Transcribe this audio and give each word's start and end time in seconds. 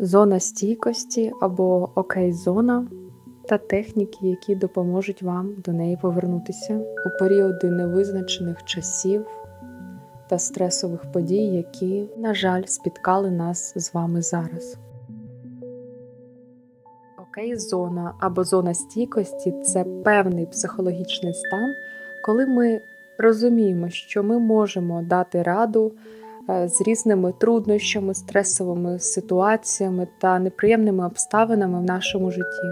зона 0.00 0.40
стійкості 0.40 1.32
або 1.40 1.90
окей-зона 1.94 2.86
та 3.48 3.58
техніки, 3.58 4.18
які 4.22 4.54
допоможуть 4.54 5.22
вам 5.22 5.54
до 5.64 5.72
неї 5.72 5.98
повернутися 6.02 6.78
у 7.06 7.18
періоди 7.18 7.70
невизначених 7.70 8.64
часів 8.64 9.26
та 10.28 10.38
стресових 10.38 11.12
подій, 11.12 11.46
які, 11.46 12.08
на 12.16 12.34
жаль, 12.34 12.62
спіткали 12.66 13.30
нас 13.30 13.72
з 13.76 13.94
вами 13.94 14.22
зараз. 14.22 14.76
Окей-зона 17.30 18.14
або 18.20 18.44
зона 18.44 18.74
стійкості 18.74 19.52
це 19.62 19.84
певний 19.84 20.46
психологічний 20.46 21.34
стан, 21.34 21.74
коли 22.24 22.46
ми 22.46 22.80
розуміємо, 23.18 23.88
що 23.88 24.22
ми 24.22 24.38
можемо 24.38 25.02
дати 25.02 25.42
раду 25.42 25.92
з 26.68 26.80
різними 26.86 27.32
труднощами, 27.38 28.14
стресовими 28.14 28.98
ситуаціями 28.98 30.08
та 30.20 30.38
неприємними 30.38 31.06
обставинами 31.06 31.80
в 31.80 31.84
нашому 31.84 32.30
житті. 32.30 32.66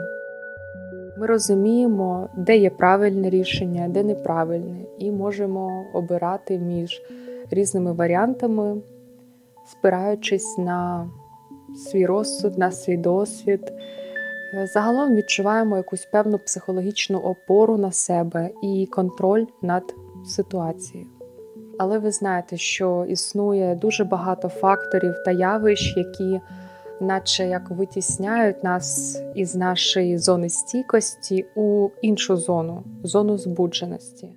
Ми 1.19 1.27
розуміємо, 1.27 2.29
де 2.37 2.57
є 2.57 2.71
правильне 2.71 3.31
рішення, 3.31 3.89
де 3.89 4.03
неправильне, 4.03 4.77
і 4.99 5.11
можемо 5.11 5.85
обирати 5.95 6.59
між 6.59 7.03
різними 7.51 7.93
варіантами, 7.93 8.77
спираючись 9.67 10.59
на 10.59 11.11
свій 11.77 12.07
розсуд, 12.07 12.59
на 12.59 12.71
свій 12.71 12.97
досвід. 12.97 13.73
Загалом 14.75 15.15
відчуваємо 15.15 15.77
якусь 15.77 16.09
певну 16.13 16.39
психологічну 16.39 17.19
опору 17.19 17.77
на 17.77 17.93
себе 17.93 18.51
і 18.63 18.89
контроль 18.93 19.45
над 19.63 19.95
ситуацією. 20.27 21.18
Але 21.79 21.99
ви 21.99 22.11
знаєте, 22.11 22.57
що 22.57 23.07
існує 23.09 23.75
дуже 23.75 24.05
багато 24.05 24.49
факторів 24.49 25.15
та 25.25 25.31
явищ, 25.31 25.97
які, 25.97 26.41
наче 27.01 27.47
як 27.49 27.71
витісняють 27.71 28.65
нас 28.65 29.19
із 29.35 29.57
нашої 29.57 30.19
зони 30.19 30.49
стійкості 30.49 31.47
у 31.57 31.89
іншу 32.03 32.37
зону 32.37 32.83
зону 33.03 33.39
збудженості. 33.39 34.29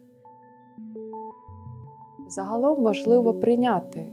Загалом 2.30 2.84
важливо 2.84 3.34
прийняти 3.34 4.06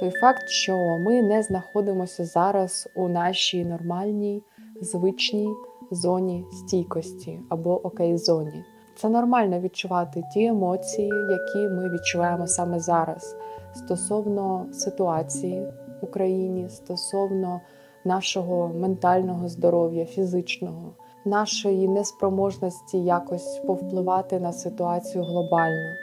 той 0.00 0.10
факт, 0.10 0.48
що 0.48 0.76
ми 0.98 1.22
не 1.22 1.42
знаходимося 1.42 2.24
зараз 2.24 2.88
у 2.96 3.08
нашій 3.08 3.64
нормальній, 3.64 4.42
звичній 4.80 5.48
зоні 5.90 6.44
стійкості 6.52 7.40
або 7.48 7.86
окей-зоні. 7.86 8.64
Це 8.96 9.08
нормально 9.08 9.60
відчувати 9.60 10.24
ті 10.32 10.46
емоції, 10.46 11.10
які 11.30 11.68
ми 11.68 11.90
відчуваємо 11.90 12.46
саме 12.46 12.80
зараз 12.80 13.36
стосовно 13.74 14.66
ситуації 14.72 15.60
в 16.00 16.04
Україні, 16.04 16.68
стосовно 16.68 17.60
нашого 18.04 18.68
ментального 18.68 19.48
здоров'я, 19.48 20.04
фізичного, 20.04 20.92
нашої 21.24 21.88
неспроможності 21.88 22.98
якось 22.98 23.58
повпливати 23.66 24.40
на 24.40 24.52
ситуацію 24.52 25.24
глобально, 25.24 25.94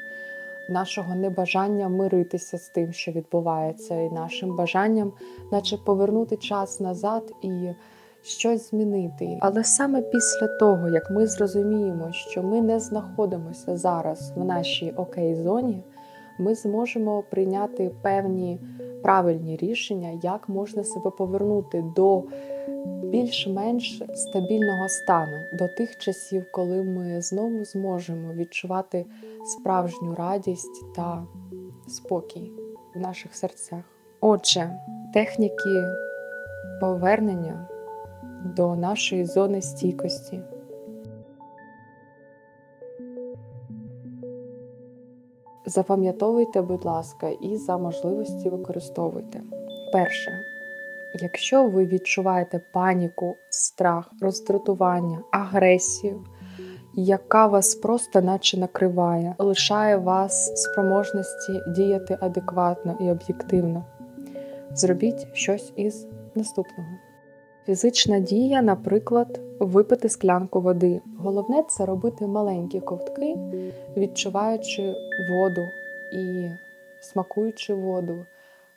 нашого 0.69 1.15
небажання 1.15 1.89
миритися 1.89 2.57
з 2.57 2.69
тим, 2.69 2.93
що 2.93 3.11
відбувається, 3.11 4.01
і 4.01 4.09
нашим 4.09 4.55
бажанням, 4.55 5.13
наче 5.51 5.77
повернути 5.77 6.37
час 6.37 6.79
назад 6.79 7.33
і 7.41 7.69
щось 8.23 8.69
змінити. 8.69 9.37
Але 9.41 9.63
саме 9.63 10.01
після 10.01 10.47
того, 10.47 10.89
як 10.89 11.11
ми 11.11 11.27
зрозуміємо, 11.27 12.11
що 12.11 12.43
ми 12.43 12.61
не 12.61 12.79
знаходимося 12.79 13.77
зараз 13.77 14.33
в 14.35 14.45
нашій 14.45 14.93
окей-зоні, 14.97 15.83
ми 16.39 16.55
зможемо 16.55 17.23
прийняти 17.29 17.91
певні 18.01 18.59
правильні 19.03 19.57
рішення, 19.57 20.19
як 20.23 20.49
можна 20.49 20.83
себе 20.83 21.11
повернути 21.11 21.83
до 21.95 22.23
більш-менш 23.03 24.03
стабільного 24.15 24.89
стану, 24.89 25.37
до 25.53 25.67
тих 25.67 25.97
часів, 25.97 26.45
коли 26.51 26.83
ми 26.83 27.21
знову 27.21 27.65
зможемо 27.65 28.33
відчувати 28.33 29.05
справжню 29.45 30.15
радість 30.15 30.93
та 30.95 31.23
спокій 31.87 32.52
в 32.95 32.99
наших 32.99 33.35
серцях. 33.35 33.83
Отже, 34.21 34.71
техніки 35.13 35.83
повернення 36.81 37.68
до 38.45 38.76
нашої 38.76 39.26
зони 39.26 39.61
стійкості. 39.61 40.42
Запам'ятовуйте, 45.66 46.61
будь 46.61 46.86
ласка, 46.86 47.30
і 47.30 47.58
за 47.58 47.77
можливості 47.77 48.50
використовуйте. 48.50 49.42
Перше, 49.94 50.32
якщо 51.22 51.67
ви 51.67 51.86
відчуваєте 51.86 52.61
паніку, 52.73 53.36
страх, 53.50 54.11
роздратування, 54.22 55.23
агресію, 55.32 56.26
яка 56.95 57.48
вас 57.48 57.76
просто 57.76 58.21
наче 58.21 58.58
накриває, 58.58 59.36
лишає 59.38 59.98
вас 59.98 60.52
спроможності 60.56 61.54
діяти 61.76 62.17
адекватно 62.21 62.98
і 63.00 63.10
об'єктивно, 63.10 63.86
зробіть 64.71 65.27
щось 65.33 65.73
із 65.76 66.08
наступного. 66.36 66.89
Фізична 67.69 68.19
дія, 68.19 68.61
наприклад, 68.61 69.39
випити 69.59 70.09
склянку 70.09 70.61
води. 70.61 71.02
Головне 71.17 71.63
це 71.69 71.85
робити 71.85 72.27
маленькі 72.27 72.80
ковтки, 72.80 73.35
відчуваючи 73.97 74.95
воду 75.31 75.61
і 76.13 76.49
смакуючи 77.02 77.73
воду, 77.73 78.25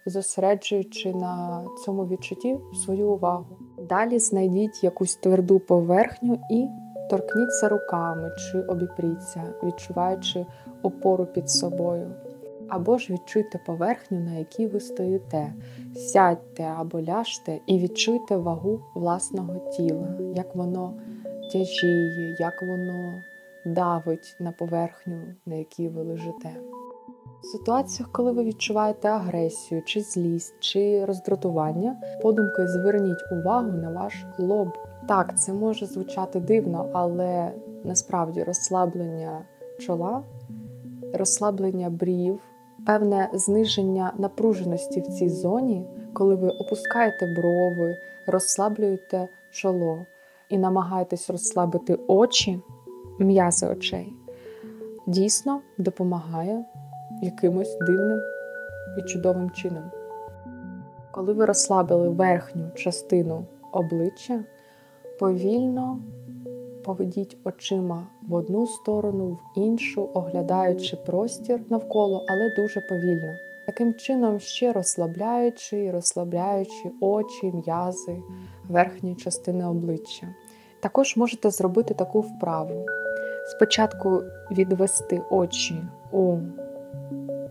зосереджуючи 0.07 1.15
на 1.15 1.65
цьому 1.85 2.07
відчутті 2.07 2.59
свою 2.85 3.09
увагу. 3.09 3.57
Далі 3.89 4.19
знайдіть 4.19 4.85
якусь 4.85 5.17
тверду 5.17 5.61
поверхню 5.61 6.41
і 6.51 6.67
торкніться 7.11 7.69
руками 7.69 8.31
чи 8.37 8.61
обіпріться, 8.61 9.55
відчуваючи 9.65 10.47
опору 10.83 11.27
під 11.27 11.51
собою 11.51 12.15
або 12.69 12.99
ж 12.99 13.13
відчуйте 13.13 13.61
поверхню, 13.67 14.21
на 14.21 14.33
якій 14.33 14.67
ви 14.67 14.81
стоїте. 14.81 15.53
Сядьте 15.97 16.63
або 16.63 17.03
ляжте 17.03 17.61
і 17.67 17.79
відчуйте 17.79 18.37
вагу 18.37 18.81
власного 18.95 19.71
тіла, 19.71 20.09
як 20.35 20.57
воно 20.57 20.95
тяжіє, 21.53 22.37
як 22.39 22.63
воно 22.63 23.23
давить 23.67 24.37
на 24.41 24.53
поверхню, 24.53 25.21
на 25.47 25.55
якій 25.55 25.89
ви 25.89 26.03
лежите. 26.03 26.51
В 27.43 27.47
ситуаціях, 27.47 28.13
коли 28.13 28.33
ви 28.33 28.45
відчуваєте 28.45 29.09
агресію, 29.09 29.83
чи 29.83 30.01
злість, 30.01 30.55
чи 30.61 31.05
роздратування, 31.05 31.97
подумки 32.23 32.67
зверніть 32.67 33.33
увагу 33.33 33.73
на 33.73 33.91
ваш 33.91 34.25
лоб. 34.39 34.69
Так, 35.09 35.39
це 35.39 35.53
може 35.53 35.87
звучати 35.87 36.41
дивно, 36.41 36.91
але 36.93 37.53
насправді 37.85 38.43
розслаблення 38.43 39.45
чола, 39.79 40.23
розслаблення 41.15 41.91
брів, 41.91 42.41
певне 42.87 43.31
зниження 43.33 44.13
напруженості 44.19 45.01
в 45.01 45.07
цій 45.07 45.29
зоні, 45.29 45.87
коли 46.13 46.35
ви 46.35 46.49
опускаєте 46.49 47.35
брови, 47.37 47.97
розслаблюєте 48.27 49.29
чоло 49.51 49.99
і 50.49 50.59
намагаєтесь 50.59 51.31
розслабити 51.31 51.99
очі, 52.07 52.61
м'язи 53.19 53.67
очей, 53.67 54.13
дійсно 55.07 55.61
допомагає 55.79 56.65
якимось 57.23 57.79
дивним 57.81 58.21
і 58.99 59.03
чудовим 59.03 59.51
чином. 59.51 59.85
Коли 61.11 61.33
ви 61.33 61.45
розслабили 61.45 62.09
верхню 62.09 62.71
частину 62.75 63.45
обличчя, 63.73 64.45
повільно 65.19 65.99
поведіть 66.85 67.37
очима 67.45 68.07
в 68.29 68.35
одну 68.35 68.67
сторону, 68.67 69.27
в 69.27 69.59
іншу, 69.59 70.09
оглядаючи 70.15 70.97
простір 70.97 71.61
навколо, 71.71 72.25
але 72.29 72.55
дуже 72.57 72.81
повільно. 72.81 73.33
Таким 73.67 73.95
чином, 73.95 74.41
ще 74.41 74.73
розслабляючи 74.73 75.85
і 75.85 75.91
розслабляючи 75.91 76.91
очі, 77.01 77.53
м'язи, 77.53 78.23
верхньої 78.69 79.15
частини 79.15 79.67
обличчя. 79.67 80.29
Також 80.81 81.17
можете 81.17 81.51
зробити 81.51 81.95
таку 81.95 82.21
вправу. 82.21 82.87
Спочатку 83.47 84.23
відвести 84.51 85.23
очі 85.31 85.83
у 86.13 86.37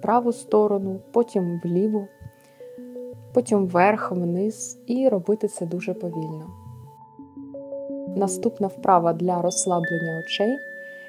праву 0.01 0.33
сторону, 0.33 0.99
потім 1.11 1.61
вліву, 1.63 2.07
потім 3.33 3.67
вверх, 3.67 4.11
вниз, 4.11 4.79
і 4.87 5.09
робити 5.09 5.47
це 5.47 5.65
дуже 5.65 5.93
повільно. 5.93 6.60
Наступна 8.15 8.67
вправа 8.67 9.13
для 9.13 9.41
розслаблення 9.41 10.19
очей 10.19 10.57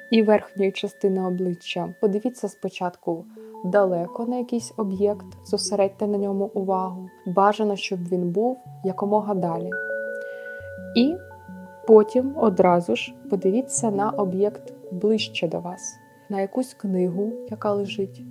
і 0.09 0.21
верхньої 0.21 0.71
частини 0.71 1.25
обличчя. 1.25 1.93
Подивіться 1.99 2.49
спочатку 2.49 3.25
далеко 3.65 4.25
на 4.25 4.37
якийсь 4.37 4.73
об'єкт, 4.77 5.25
зосередьте 5.45 6.07
на 6.07 6.17
ньому 6.17 6.51
увагу. 6.53 7.09
Бажано, 7.25 7.75
щоб 7.75 8.07
він 8.07 8.31
був 8.31 8.57
якомога 8.83 9.33
далі. 9.33 9.69
І 10.95 11.15
потім 11.87 12.33
одразу 12.37 12.95
ж 12.95 13.13
подивіться 13.29 13.91
на 13.91 14.09
об'єкт 14.09 14.73
ближче 14.91 15.47
до 15.47 15.59
вас, 15.59 15.95
на 16.29 16.41
якусь 16.41 16.73
книгу, 16.73 17.31
яка 17.49 17.73
лежить 17.73 18.21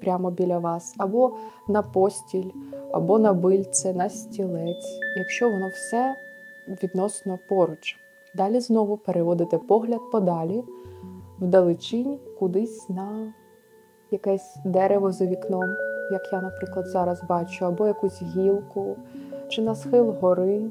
прямо 0.00 0.30
біля 0.30 0.58
вас, 0.58 0.94
або 0.98 1.36
на 1.68 1.82
постіль, 1.82 2.50
або 2.92 3.18
на 3.18 3.32
бильце, 3.32 3.94
на 3.94 4.08
стілець, 4.08 4.98
якщо 5.16 5.50
воно 5.50 5.68
все 5.68 6.14
відносно 6.68 7.38
поруч. 7.48 7.96
Далі 8.34 8.60
знову 8.60 8.96
переводите 8.96 9.58
погляд 9.58 10.00
подалі, 10.12 10.64
вдалечінь, 11.40 12.18
кудись 12.38 12.88
на 12.88 13.32
якесь 14.10 14.56
дерево 14.64 15.12
за 15.12 15.26
вікном, 15.26 15.64
як 16.12 16.32
я, 16.32 16.40
наприклад, 16.42 16.86
зараз 16.86 17.22
бачу, 17.28 17.64
або 17.64 17.86
якусь 17.86 18.22
гілку, 18.22 18.96
чи 19.48 19.62
на 19.62 19.74
схил 19.74 20.10
гори. 20.10 20.62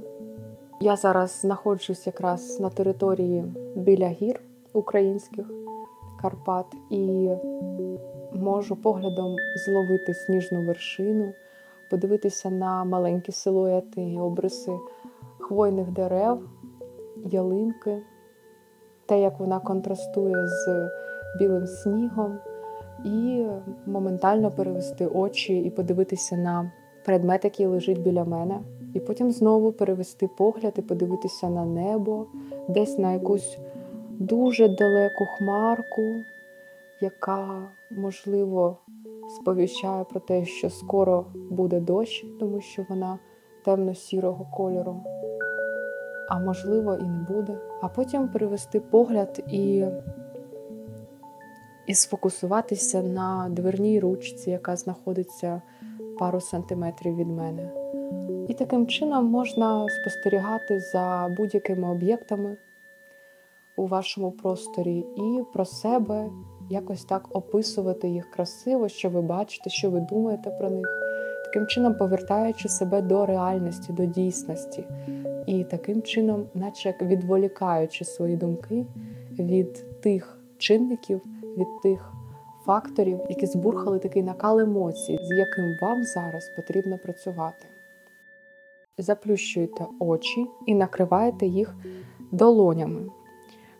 Я 0.82 0.96
зараз 0.96 1.40
знаходжусь 1.42 2.08
якраз 2.08 2.60
на 2.60 2.70
території 2.70 3.44
біля 3.76 4.08
гір 4.08 4.42
українських 4.74 5.46
Карпат 6.22 6.66
і 6.90 7.30
можу 8.34 8.76
поглядом 8.76 9.36
зловити 9.66 10.14
сніжну 10.14 10.62
вершину, 10.62 11.34
подивитися 11.90 12.50
на 12.50 12.84
маленькі 12.84 13.32
силуети 13.32 14.02
і 14.02 14.20
обриси 14.20 14.72
хвойних 15.48 15.92
дерев, 15.92 16.40
ялинки, 17.26 18.02
те, 19.06 19.22
як 19.22 19.40
вона 19.40 19.60
контрастує 19.60 20.48
з 20.48 20.90
білим 21.40 21.68
снігом, 21.68 22.38
і 23.06 23.46
моментально 23.86 24.52
перевести 24.52 25.08
очі 25.08 25.60
і 25.60 25.70
подивитися 25.70 26.38
на 26.38 26.72
предмет, 27.06 27.44
який 27.44 27.66
лежить 27.66 28.02
біля 28.02 28.24
мене. 28.24 28.60
І 28.94 29.00
потім 29.00 29.32
знову 29.32 29.72
перевести 29.72 30.30
погляд 30.38 30.74
і 30.78 30.82
подивитися 30.82 31.50
на 31.50 31.66
небо, 31.66 32.26
десь 32.70 32.98
на 32.98 33.14
якусь 33.14 33.58
дуже 34.10 34.68
далеку 34.68 35.26
хмарку, 35.38 36.02
яка, 37.02 37.68
можливо, 37.92 38.78
сповіщає 39.30 40.04
про 40.04 40.20
те, 40.20 40.46
що 40.46 40.70
скоро 40.70 41.26
буде 41.50 41.80
дощ, 41.80 42.26
тому 42.40 42.62
що 42.62 42.86
вона 42.90 43.20
темно-сірого 43.66 44.48
кольору, 44.58 44.96
а 46.30 46.40
можливо, 46.40 46.96
і 46.96 47.04
не 47.04 47.20
буде. 47.30 47.58
А 47.82 47.88
потім 47.88 48.28
перевести 48.28 48.80
погляд 48.80 49.44
і 49.48 49.86
і 51.88 51.94
сфокусуватися 51.94 53.04
на 53.04 53.48
дверній 53.50 54.00
ручці, 54.00 54.50
яка 54.50 54.76
знаходиться 54.76 55.62
пару 56.20 56.42
сантиметрів 56.42 57.16
від 57.16 57.28
мене. 57.28 57.72
І 58.48 58.54
таким 58.54 58.88
чином 58.88 59.26
можна 59.26 59.86
спостерігати 59.90 60.80
за 60.80 61.36
будь-якими 61.38 61.92
об'єктами 61.92 62.58
у 63.78 63.88
вашому 63.88 64.32
просторі 64.32 65.06
і 65.18 65.44
про 65.54 65.66
себе 65.66 66.30
якось 66.70 67.06
так 67.06 67.28
описувати 67.36 68.08
їх 68.08 68.32
красиво, 68.32 68.88
що 68.88 69.10
ви 69.10 69.22
бачите, 69.22 69.70
що 69.70 69.90
ви 69.90 70.00
думаєте 70.00 70.50
про 70.50 70.70
них, 70.70 70.86
таким 71.56 71.68
чином 71.68 71.94
повертаючи 71.94 72.70
себе 72.70 73.02
до 73.02 73.26
реальності, 73.26 73.94
до 73.94 74.06
дійсності, 74.06 74.84
і 75.46 75.64
таким 75.64 76.02
чином, 76.02 76.46
наче 76.54 76.90
як 76.90 77.02
відволікаючи 77.02 78.06
свої 78.06 78.36
думки 78.36 78.86
від 79.40 80.02
тих 80.02 80.38
чинників, 80.58 81.22
від 81.58 81.68
тих 81.84 82.14
факторів, 82.66 83.20
які 83.30 83.46
збурхали 83.46 84.00
такий 84.00 84.24
накал 84.24 84.60
емоцій, 84.60 85.20
з 85.24 85.32
яким 85.38 85.78
вам 85.82 86.04
зараз 86.04 86.52
потрібно 86.56 86.98
працювати. 86.98 87.66
Заплющуєте 88.98 89.86
очі 90.00 90.48
і 90.66 90.76
накриваєте 90.76 91.46
їх 91.46 91.76
долонями. 92.32 93.02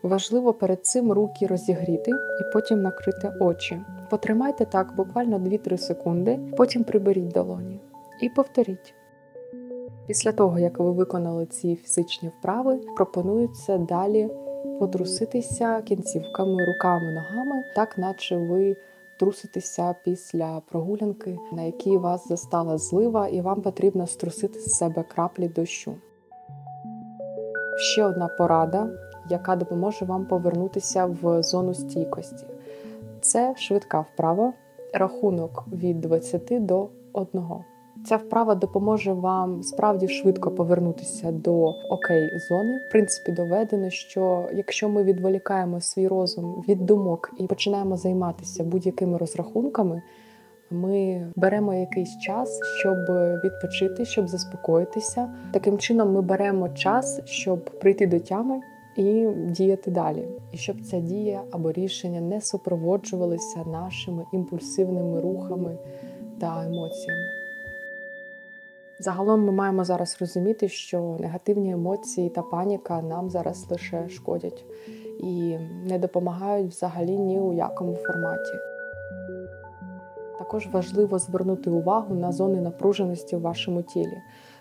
Важливо 0.06 0.52
перед 0.52 0.86
цим 0.86 1.12
руки 1.12 1.46
розігріти 1.46 2.10
і 2.10 2.52
потім 2.52 2.82
накрити 2.82 3.32
очі. 3.40 3.80
Потримайте 4.10 4.64
так 4.64 4.96
буквально 4.96 5.38
2-3 5.38 5.78
секунди, 5.78 6.38
потім 6.56 6.84
приберіть 6.84 7.28
долоні 7.28 7.80
і 8.22 8.28
повторіть. 8.28 8.94
Після 10.06 10.32
того, 10.32 10.58
як 10.58 10.78
ви 10.78 10.92
виконали 10.92 11.46
ці 11.46 11.76
фізичні 11.76 12.30
вправи, 12.38 12.80
пропонується 12.96 13.78
далі 13.78 14.30
потруситися 14.80 15.82
кінцівками, 15.82 16.66
руками, 16.66 17.12
ногами, 17.12 17.64
так 17.76 17.98
наче 17.98 18.36
ви 18.36 18.76
труситеся 19.18 19.94
після 20.04 20.62
прогулянки, 20.68 21.38
на 21.52 21.62
якій 21.62 21.96
вас 21.96 22.28
застала 22.28 22.78
злива, 22.78 23.28
і 23.28 23.40
вам 23.40 23.62
потрібно 23.62 24.06
струсити 24.06 24.58
з 24.58 24.76
себе 24.76 25.04
краплі 25.14 25.48
дощу. 25.48 25.94
Ще 27.78 28.04
одна 28.04 28.28
порада, 28.28 28.88
яка 29.30 29.56
допоможе 29.56 30.04
вам 30.04 30.26
повернутися 30.26 31.06
в 31.06 31.42
зону 31.42 31.74
стійкості. 31.74 32.46
Це 33.20 33.54
швидка 33.56 34.00
вправа, 34.00 34.52
рахунок 34.94 35.64
від 35.72 36.00
20 36.00 36.66
до 36.66 36.88
1. 37.12 37.42
Ця 38.06 38.16
вправа 38.16 38.54
допоможе 38.54 39.12
вам 39.12 39.62
справді 39.62 40.08
швидко 40.08 40.50
повернутися 40.50 41.32
до 41.32 41.74
окей-зони. 41.90 42.78
В 42.88 42.90
принципі, 42.90 43.32
доведено, 43.32 43.90
що 43.90 44.48
якщо 44.52 44.88
ми 44.88 45.02
відволікаємо 45.02 45.80
свій 45.80 46.08
розум 46.08 46.64
від 46.68 46.86
думок 46.86 47.30
і 47.38 47.46
починаємо 47.46 47.96
займатися 47.96 48.64
будь-якими 48.64 49.18
розрахунками, 49.18 50.02
ми 50.70 51.26
беремо 51.36 51.74
якийсь 51.74 52.18
час, 52.18 52.60
щоб 52.80 52.98
відпочити, 53.44 54.04
щоб 54.04 54.28
заспокоїтися. 54.28 55.30
Таким 55.52 55.78
чином, 55.78 56.12
ми 56.12 56.22
беремо 56.22 56.68
час, 56.68 57.20
щоб 57.24 57.64
прийти 57.64 58.06
до 58.06 58.18
тями 58.18 58.60
і 58.96 59.28
діяти 59.36 59.90
далі, 59.90 60.28
і 60.52 60.56
щоб 60.56 60.76
ця 60.80 61.00
дія 61.00 61.42
або 61.50 61.72
рішення 61.72 62.20
не 62.20 62.40
супроводжувалися 62.40 63.64
нашими 63.64 64.24
імпульсивними 64.32 65.20
рухами 65.20 65.78
та 66.40 66.64
емоціями. 66.64 67.26
Загалом 69.00 69.44
ми 69.44 69.52
маємо 69.52 69.84
зараз 69.84 70.16
розуміти, 70.20 70.68
що 70.68 71.16
негативні 71.20 71.72
емоції 71.72 72.28
та 72.28 72.42
паніка 72.42 73.02
нам 73.02 73.30
зараз 73.30 73.66
лише 73.70 74.08
шкодять 74.08 74.64
і 75.20 75.56
не 75.86 75.98
допомагають 75.98 76.70
взагалі 76.70 77.18
ні 77.18 77.40
у 77.40 77.52
якому 77.52 77.94
форматі. 77.94 78.52
Також 80.38 80.66
важливо 80.66 81.18
звернути 81.18 81.70
увагу 81.70 82.14
на 82.14 82.32
зони 82.32 82.60
напруженості 82.60 83.36
в 83.36 83.40
вашому 83.40 83.82
тілі, 83.82 84.18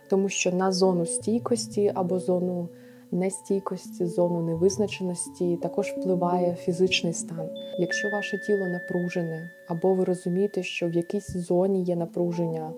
тому 0.10 0.30
що 0.30 0.52
на 0.52 0.72
зону 0.72 1.06
стійкості 1.06 1.92
або 1.96 2.20
зону 2.20 2.70
нестійкості, 3.12 4.06
зону 4.06 4.42
невизначеності 4.42 5.58
також 5.58 5.88
впливає 5.88 6.56
фізичний 6.56 7.14
стан. 7.14 7.50
Якщо 7.80 8.10
ваше 8.10 8.38
тіло 8.38 8.68
напружене, 8.68 9.52
або 9.68 9.94
ви 9.94 10.04
розумієте, 10.04 10.64
що 10.64 10.88
в 10.88 10.92
якійсь 10.92 11.30
зоні 11.30 11.84
є 11.84 11.96
напруження 11.96 12.72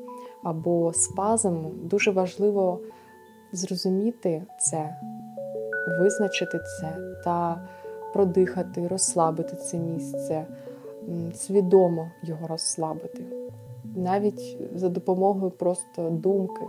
або 0.44 0.94
спазм, 0.94 1.66
дуже 1.84 2.12
важливо 2.12 2.80
зрозуміти 3.52 4.44
це, 4.60 4.96
визначити 6.00 6.60
це 6.60 6.98
та 7.24 7.68
продихати, 8.14 8.88
розслабити 8.88 9.56
це 9.56 9.78
місце, 9.78 10.46
свідомо 11.34 12.12
його 12.24 12.48
розслабити, 12.48 13.24
навіть 13.96 14.57
за 14.76 14.90
допомогою 14.90 15.52
просто 15.52 16.10
думки 16.10 16.66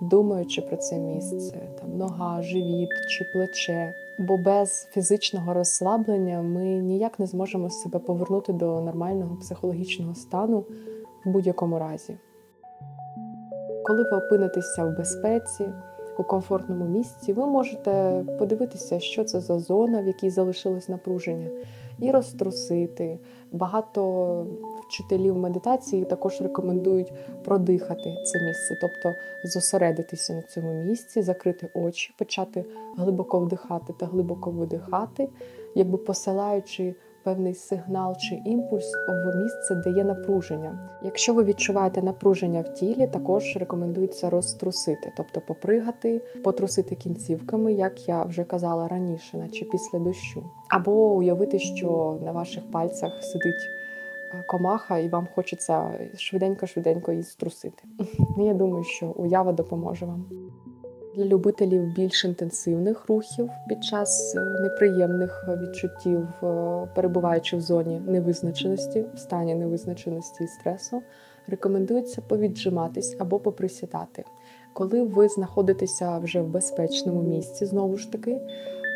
думаючи 0.00 0.62
про 0.62 0.76
це 0.76 0.98
місце, 0.98 1.60
там 1.80 1.96
нога, 1.96 2.42
живіт 2.42 2.88
чи 3.08 3.24
плече. 3.24 3.94
Бо 4.18 4.36
без 4.36 4.88
фізичного 4.90 5.54
розслаблення 5.54 6.42
ми 6.42 6.64
ніяк 6.64 7.18
не 7.18 7.26
зможемо 7.26 7.70
себе 7.70 7.98
повернути 7.98 8.52
до 8.52 8.80
нормального 8.80 9.36
психологічного 9.36 10.14
стану 10.14 10.64
в 11.24 11.30
будь-якому 11.30 11.78
разі. 11.78 12.16
Коли 13.86 14.02
ви 14.02 14.16
опинитеся 14.16 14.84
в 14.84 14.96
безпеці, 14.96 15.64
у 16.18 16.22
комфортному 16.22 16.84
місці, 16.84 17.32
ви 17.32 17.46
можете 17.46 18.24
подивитися, 18.38 19.00
що 19.00 19.24
це 19.24 19.40
за 19.40 19.58
зона, 19.58 20.02
в 20.02 20.06
якій 20.06 20.30
залишилось 20.30 20.88
напруження, 20.88 21.50
і 22.00 22.10
розтрусити. 22.10 23.18
Багато 23.52 24.46
вчителів 24.88 25.36
медитації 25.36 26.04
також 26.04 26.40
рекомендують 26.40 27.12
продихати 27.44 28.14
це 28.24 28.42
місце, 28.42 28.78
тобто 28.80 29.14
зосередитися 29.44 30.34
на 30.34 30.42
цьому 30.42 30.72
місці, 30.72 31.22
закрити 31.22 31.70
очі, 31.74 32.14
почати 32.18 32.64
глибоко 32.96 33.40
вдихати 33.40 33.92
та 33.98 34.06
глибоко 34.06 34.50
видихати, 34.50 35.28
якби 35.74 35.98
посилаючи 35.98 36.94
певний 37.28 37.54
сигнал 37.54 38.16
чи 38.16 38.42
імпульс 38.44 38.92
в 39.08 39.36
місце, 39.36 39.74
де 39.74 39.90
є 39.90 40.04
напруження. 40.04 40.78
Якщо 41.02 41.34
ви 41.34 41.44
відчуваєте 41.44 42.02
напруження 42.02 42.60
в 42.60 42.74
тілі, 42.74 43.06
також 43.06 43.56
рекомендується 43.56 44.30
розтрусити, 44.30 45.12
тобто 45.16 45.40
попригати, 45.40 46.20
потрусити 46.44 46.94
кінцівками, 46.94 47.72
як 47.72 48.08
я 48.08 48.22
вже 48.22 48.44
казала 48.44 48.88
раніше, 48.88 49.36
наче 49.36 49.64
після 49.64 49.98
дощу, 49.98 50.44
або 50.68 51.14
уявити, 51.14 51.58
що 51.58 52.18
на 52.24 52.32
ваших 52.32 52.70
пальцях 52.70 53.24
сидить. 53.24 53.70
Е, 54.34 54.44
комаха, 54.46 54.98
і 54.98 55.08
вам 55.08 55.28
хочеться 55.34 55.90
швиденько-швиденько 56.14 57.10
її 57.10 57.22
струсити. 57.22 57.82
Я 58.38 58.54
думаю, 58.54 58.84
що 58.84 59.06
уява 59.06 59.52
допоможе 59.52 60.06
вам 60.06 60.24
для 61.18 61.24
любителів 61.24 61.94
більш 61.94 62.24
інтенсивних 62.24 63.08
рухів 63.08 63.50
під 63.68 63.84
час 63.84 64.34
е, 64.36 64.40
неприємних 64.40 65.44
відчуттів, 65.62 66.28
е, 66.42 66.88
перебуваючи 66.94 67.56
в 67.56 67.60
зоні 67.60 68.02
невизначеності, 68.06 69.04
в 69.14 69.18
стані 69.18 69.54
невизначеності 69.54 70.44
і 70.44 70.46
стресу, 70.46 71.02
рекомендується 71.46 72.20
повіджиматись 72.20 73.16
або 73.18 73.38
поприсідати. 73.38 74.24
Коли 74.72 75.02
ви 75.02 75.28
знаходитеся 75.28 76.18
вже 76.18 76.40
в 76.40 76.48
безпечному 76.48 77.22
місці, 77.22 77.66
знову 77.66 77.96
ж 77.96 78.12
таки, 78.12 78.40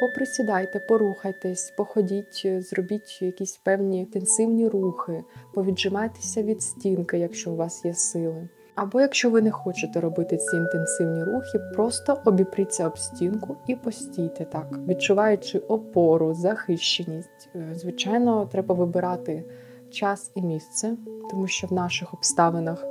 поприсідайте, 0.01 0.79
порухайтесь, 0.79 1.73
походіть, 1.77 2.47
зробіть 2.59 3.23
якісь 3.23 3.57
певні 3.57 3.99
інтенсивні 3.99 4.69
рухи, 4.69 5.25
повіджимайтеся 5.55 6.43
від 6.43 6.63
стінки, 6.63 7.19
якщо 7.19 7.53
у 7.53 7.57
вас 7.57 7.85
є 7.85 7.95
сили. 7.95 8.49
Або 8.75 9.01
якщо 9.01 9.31
ви 9.31 9.43
не 9.43 9.51
хочете 9.51 10.01
робити 10.01 10.37
ці 10.37 10.57
інтенсивні 10.57 11.25
рухи, 11.25 11.59
просто 11.75 12.19
обіпріться 12.25 12.87
об 12.87 12.99
стінку 12.99 13.57
і 13.67 13.75
постійте 13.75 14.45
так, 14.45 14.67
відчуваючи 14.89 15.59
опору, 15.59 16.35
захищеність. 16.35 17.51
Е, 17.55 17.75
звичайно, 17.75 18.49
треба 18.53 18.75
вибирати 18.75 19.45
час 19.91 20.33
і 20.35 20.43
місце, 20.43 20.97
тому 21.31 21.47
що 21.47 21.67
в 21.67 21.73
наших 21.73 22.15
обставинах 22.15 22.85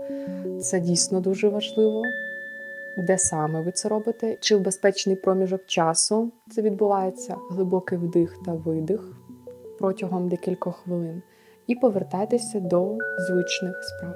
це 0.61 0.79
дійсно 0.79 1.19
дуже 1.19 1.49
важливо. 1.49 2.03
Де 2.97 3.17
саме 3.17 3.61
ви 3.61 3.71
це 3.71 3.89
робите? 3.89 4.37
Чи 4.39 4.55
в 4.55 4.61
безпечний 4.61 5.15
проміжок 5.15 5.65
часу 5.65 6.31
це 6.51 6.61
відбувається 6.61 7.35
глибокий 7.51 7.97
вдих 7.97 8.37
та 8.45 8.53
видих 8.53 9.11
протягом 9.79 10.29
декількох 10.29 10.75
хвилин, 10.75 11.21
і 11.67 11.75
повертайтеся 11.75 12.59
до 12.59 12.97
звичних 13.27 13.83
справ. 13.83 14.15